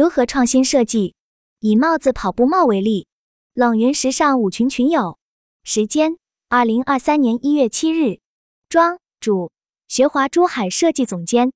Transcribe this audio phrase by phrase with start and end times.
[0.00, 1.14] 如何创新设计？
[1.58, 3.06] 以帽子跑步帽为例，
[3.52, 5.18] 冷云时尚舞群群友，
[5.62, 6.16] 时间：
[6.48, 8.20] 二零二三年一月七日，
[8.70, 9.52] 庄主：
[9.88, 11.52] 学华珠海设计总监，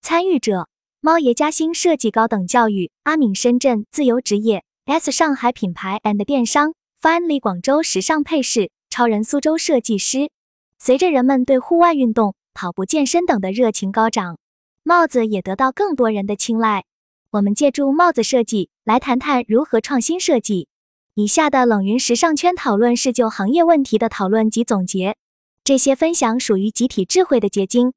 [0.00, 0.68] 参与者：
[1.00, 10.30] 猫爷嘉兴设计高等教育，阿敏深圳自由职业，S 上海品牌 and 电商，Finally 广州时尚配饰，超人苏州设计师。
[10.78, 14.38] 随着人们对户外运动、跑步、健身等的热情高涨，
[14.84, 16.84] 帽子也得到更多人的青睐。
[17.30, 20.66] 我们借助帽子设计来谈谈如何创新设计。
[21.14, 25.16] 以下的冷云时尚圈讨论是就行业问题的讨论及总结，
[25.62, 27.92] 这些分享属于集体智慧的结晶，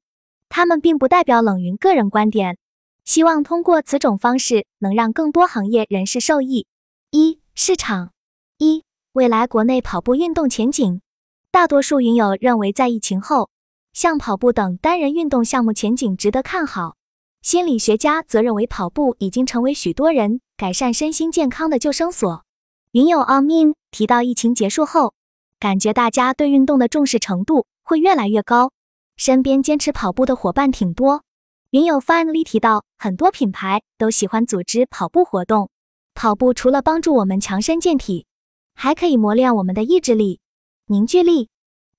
[0.50, 2.58] 他们并不代表冷云个人观点。
[3.04, 6.66] 希望通过此种方式能让更多行业人士受益。
[7.10, 8.12] 一、市场
[8.58, 11.00] 一、未来国内跑步运动前景。
[11.50, 13.48] 大多数云友认为，在疫情后，
[13.92, 16.96] 像跑步等单人运动项目前景值得看好。
[17.42, 22.44] 心理学家则认为，跑步已经成为许多人改善身心健康的救生所。
[22.92, 25.12] 云友 Amin 提到，疫情结束后，
[25.58, 28.70] 感觉大家对运动的重视程度会越来越高，
[29.16, 31.24] 身边坚持跑步的伙伴挺多。
[31.70, 35.68] 云友 Finally 提到，很多品牌都喜欢组织跑步活动。
[36.14, 38.26] 跑步除了帮助我们强身健体，
[38.74, 40.38] 还可以磨练我们的意志力、
[40.86, 41.48] 凝聚力。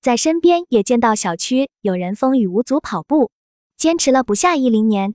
[0.00, 3.30] 在身边也见到小区有人风雨无阻跑步，
[3.76, 5.14] 坚持了不下一零年。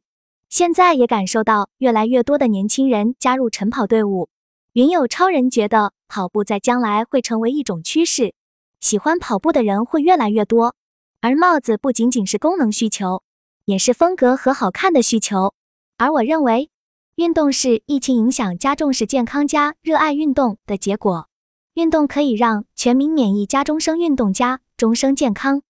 [0.49, 4.29] 现在也感受到越来越多的年轻人加入晨跑队伍。
[4.73, 8.33] 云友超人觉得跑步在将来会成为一种趋势，
[8.79, 10.75] 喜欢跑步的人会越来越多。
[11.21, 13.21] 而帽子不仅仅是功能需求，
[13.65, 15.53] 也是风格和好看的需求。
[15.97, 16.71] 而我认为，
[17.15, 21.27] 运动是疫情影响加重视健康加热爱运动的结果。
[21.75, 25.61] 运动可以让全民免疫加终生运动加终生健康。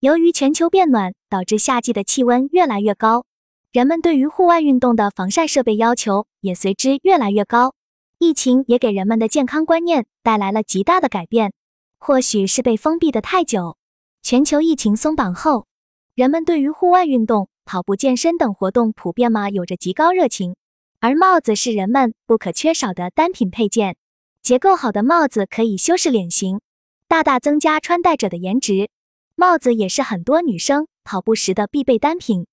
[0.00, 3.24] 由于全球变暖，导致夏季的气温越来越高。
[3.70, 7.74] 人们对于户外运动的防晒设备要求也随之越来越高，
[8.18, 11.52] 疫情也给人们的健康观念带来了极大的改变。
[11.98, 13.76] 或许是被封闭的太久，
[14.22, 15.66] 全球疫情松绑后，
[16.14, 20.56] 人们对于户外运动、跑步、健身等活动普遍嘛有着极高热情。
[21.00, 23.96] 而帽子是人们不可缺少的单品配件，
[24.40, 26.62] 结构好的帽子可以修饰脸型，
[27.06, 28.88] 大大增加穿戴者的颜值。
[29.36, 32.46] 帽子也是很多女生跑步时的必备单品。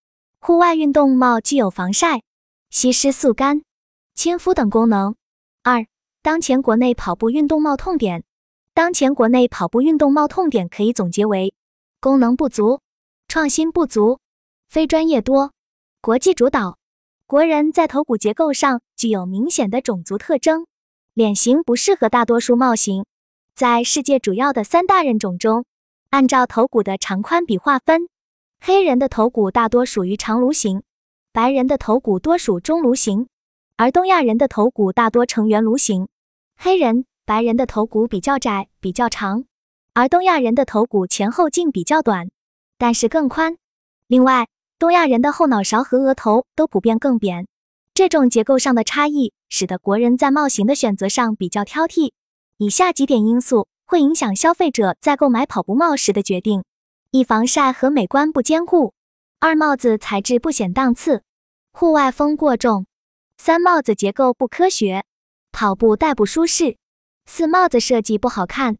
[0.45, 2.21] 户外运动帽具有防晒、
[2.69, 3.63] 吸湿、速干、
[4.13, 5.15] 亲肤等功能。
[5.63, 5.87] 二、
[6.21, 8.23] 当前国内跑步运动帽痛点。
[8.71, 11.55] 当前国内跑步运动帽痛点可以总结为：
[11.99, 12.81] 功能不足、
[13.27, 14.19] 创新不足、
[14.69, 15.51] 非专业多、
[15.99, 16.77] 国际主导。
[17.25, 20.67] 国人在头骨结构上具有明显的种族特征，
[21.15, 23.07] 脸型不适合大多数帽型。
[23.55, 25.65] 在世界主要的三大人种中，
[26.11, 28.09] 按照头骨的长宽比划分。
[28.59, 30.81] 黑人的头骨大多属于长颅型，
[31.31, 33.27] 白人的头骨多属中颅型，
[33.77, 36.07] 而东亚人的头骨大多呈圆颅形。
[36.57, 39.45] 黑人、白人的头骨比较窄、比较长，
[39.93, 42.29] 而东亚人的头骨前后径比较短，
[42.77, 43.57] 但是更宽。
[44.07, 44.47] 另外，
[44.79, 47.47] 东亚人的后脑勺和额头都普遍更扁。
[47.93, 52.11] 这种结构上的差异，使得国人在帽型的选择上比较挑剔。
[52.57, 56.63] 以下几点因素会影响消费者在购买跑步帽时的决定。
[57.11, 58.93] 一防晒和美观不兼顾，
[59.39, 61.23] 二帽子材质不显档次，
[61.71, 62.87] 户外风过重，
[63.37, 65.05] 三帽子结构不科学，
[65.51, 66.77] 跑步戴不舒适，
[67.25, 68.77] 四帽子设计不好看。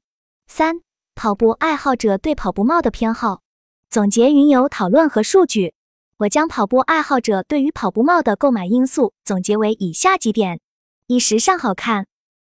[0.48, 0.82] 三
[1.16, 3.42] 跑步爱好者对跑步帽的偏好。
[3.90, 5.74] 总结云游讨论和数据，
[6.18, 10.60] 我将跑步爱好者对于跑步帽的购买因素总结为以下几点：
[11.08, 12.06] 一时尚好看，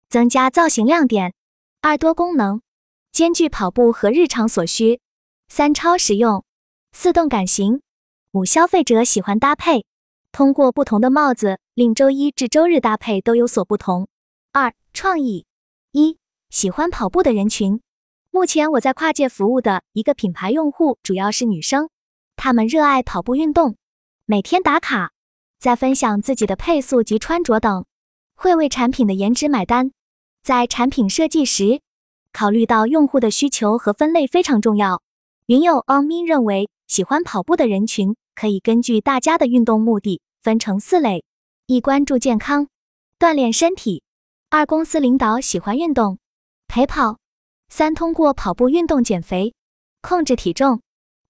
[0.09, 1.31] 增加造型亮点；
[1.81, 2.61] 二多功能，
[3.11, 4.99] 兼具跑步和日常所需。
[5.49, 6.45] 三超实用，
[6.91, 7.81] 四动感型，
[8.31, 9.85] 五消费者喜欢搭配，
[10.31, 14.07] 通过不同的帽子令周一至周日搭配都有所不同。
[14.51, 15.47] 二创意，
[15.93, 16.19] 一
[16.51, 17.81] 喜欢跑步的人群，
[18.29, 21.89] 目前我在跨界服务的一个品牌用户主要是女生，
[22.35, 23.77] 她们热爱跑步运动，
[24.25, 25.11] 每天打卡，
[25.59, 27.85] 在分享自己的配速及穿着等，
[28.35, 29.91] 会为产品的颜值买单。
[30.43, 31.81] 在产品设计时，
[32.31, 35.01] 考虑到用户的需求和分类非常重要。
[35.47, 41.23] 云友 o n m 认为，喜欢跑步的人群可以根据大家的运动目的分成四类：
[41.67, 42.67] 一、关注健康，
[43.17, 44.01] 锻炼身体；
[44.49, 46.19] 二、公司领导喜欢运动，
[46.67, 47.15] 陪跑；
[47.69, 49.53] 三、通过跑步运动减肥，
[50.01, 50.81] 控制体重；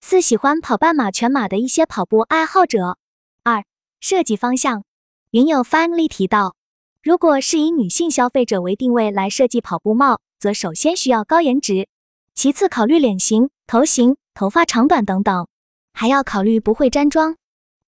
[0.02, 2.98] 四、喜欢跑半马、全马的一些跑步爱好者。
[3.44, 3.64] 二、
[4.00, 4.84] 设计方向，
[5.30, 6.56] 云友 Finally 提到，
[7.04, 11.88] 如果是以女性消费者为定位来设计跑步帽，则首先需要高颜值。
[12.34, 15.46] 其次考虑脸型、头型、头发长短等等，
[15.92, 17.36] 还要考虑不会粘妆，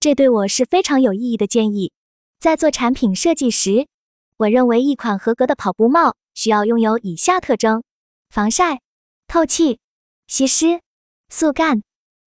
[0.02, 1.94] 这对我是非常有意义的建议。
[2.38, 3.88] 在做产品设计时，
[4.36, 7.82] 我认为一款合格的跑步帽需要拥有以下特征：
[8.30, 8.82] 防晒、
[9.26, 9.80] 透气、
[10.28, 10.82] 吸湿、
[11.30, 11.82] 速干、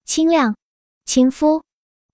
[0.07, 0.57] 轻量、
[1.05, 1.63] 亲肤。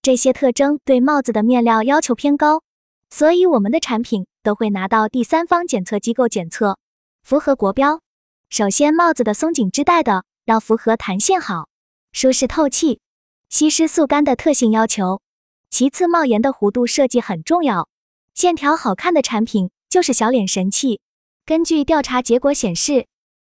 [0.02, 2.62] 这些特征对帽子的面料要求偏高，
[3.10, 6.78] 所以我们的产品都会拿到第三方检测机构检测，
[7.22, 8.00] 符合国标。
[8.50, 11.68] 首先，帽子的松紧织带的要符合弹性好、
[12.10, 13.00] 舒适透气、
[13.50, 15.20] 吸湿速干的特性要求。
[15.68, 17.86] 其次，帽檐的弧度设计很重要，
[18.32, 21.02] 线条好看的产品就是小脸神器。
[21.44, 23.06] 根据调查结果显示，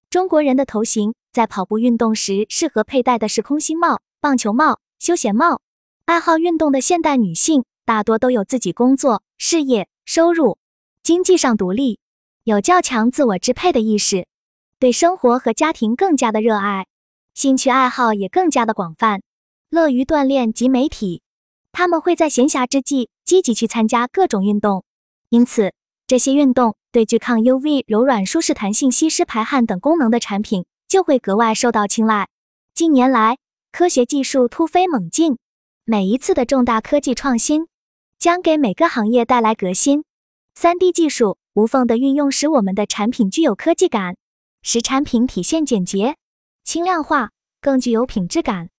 [0.10, 5.62] 中国人的头型在跑步运动时适合佩戴的是空心帽、棒球帽、休闲帽。
[6.04, 10.57] 爱好运动的现代女性大多都有自己工作、事业、收入，
[11.01, 11.98] 经济上独立，
[12.44, 14.28] 有较强自我支配的意识，
[14.80, 16.88] 对生活和家庭更加的热爱，
[17.39, 19.21] 兴趣爱好也更加的广泛，
[19.69, 21.21] 乐于锻炼及媒体。
[21.71, 24.83] 他们会在闲暇之际积极去参加各种运动，
[25.30, 25.71] 因此
[26.06, 32.27] 这些运动对具抗 UV、柔软、舒适、弹性、吸湿、排汗等功能的产品就会格外受到青睐。
[32.74, 33.38] 近年来，
[33.71, 35.38] 科学技术突飞猛进。
[35.86, 37.69] 每一次的重大科技创新，
[38.19, 40.03] 将给每个行业带来革新。
[40.56, 44.18] 三 D 技术无缝的运用，使我们的产品具有科技感，
[44.62, 46.18] 使产品体现简洁、
[46.69, 47.31] 轻量化，
[47.62, 48.69] 更具有品质感。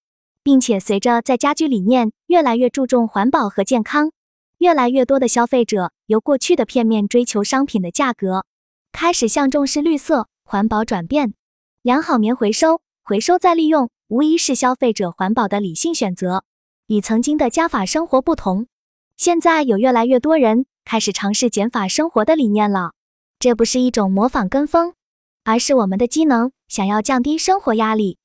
[0.44, 4.12] 并且随着在家居理念越来越注重环保和健康，
[4.58, 8.46] 越来越多的消费者由过去的片面追求商品的价格，
[8.92, 11.34] 开始向重视绿色环保转变。
[11.82, 16.44] 良好棉回收、回收再利用，无疑是消费者环保的理性选择。
[16.86, 18.68] 与曾经的加法生活不同，
[19.16, 22.92] 现在有越来越多人开始尝试减法生活的理念了。
[23.40, 24.94] 这不是一种模仿跟风，
[25.50, 28.18] 而是我们的机能想要降低生活压力，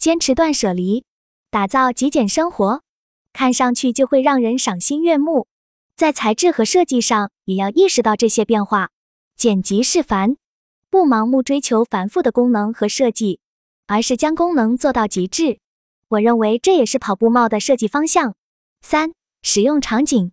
[0.00, 1.04] 坚持断舍离，
[1.48, 2.82] 打造极简生活，
[3.32, 5.46] 看上去就会让人赏心悦目。
[5.94, 8.90] 在材质和设计上也要意识到这些变化，
[9.36, 10.36] 简辑是繁，
[10.90, 13.38] 不盲目追求繁复的功能和设计，
[13.86, 15.60] 而是将功能做到极致。
[16.08, 18.34] 我认为这也是跑步帽的设计方向。
[18.80, 20.32] 三、使用场景，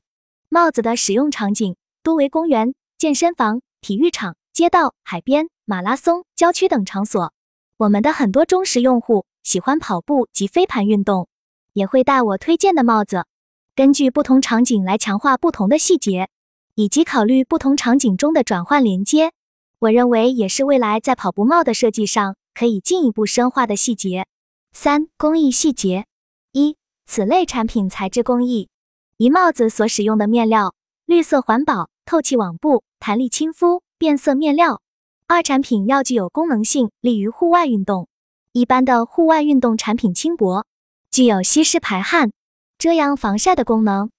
[0.49, 7.31] 帽子的使用场景多为公园、健身房、体育场、街道、海边、马拉松、郊区等场所。
[7.77, 11.27] 我们的很多忠实用户喜欢跑步及飞盘运动，
[11.73, 13.27] 也会戴我推荐的帽子。
[13.75, 16.27] 根据不同场景来强化不同的细节，
[16.73, 19.31] 以及考虑不同场景中的转换连接，
[19.77, 24.25] 我认为也是未来在跑步帽的设计上可以进一步深化的细节。
[24.73, 26.07] 三、工艺细节：
[26.51, 28.69] 一、此类产品材质工艺。
[29.17, 30.73] 一、帽子所使用的面料，
[31.05, 34.81] 绿色环保、透气网布、弹力亲肤、变色面料。
[35.31, 38.07] 二、产品要具有功能性，利于户外运动。
[38.51, 40.65] 一般的户外运动产品轻薄，
[41.11, 42.31] 具有吸湿排汗、
[42.79, 44.09] 遮阳防晒的功能。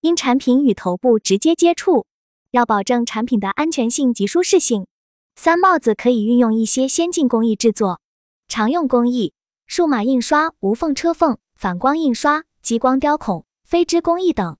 [0.00, 2.06] 因产品与头部直接接触，
[2.52, 4.86] 要保证产品的安全性及舒适性。
[5.34, 8.00] 三、帽子可以运用一些先进工艺制作，
[8.46, 9.32] 常用工艺。
[9.66, 14.56] 数码印刷、无缝车缝、反光印刷、激光雕孔、飞织工艺等。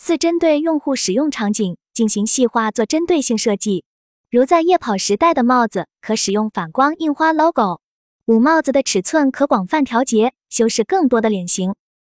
[0.00, 3.84] 四、针对用户使用场景进行细化做针对性设计，
[4.32, 7.82] 如在夜跑时戴的帽子可使用反光印花 logo。
[8.24, 11.74] 五、帽子的尺寸可广泛调节，修饰更多的脸型。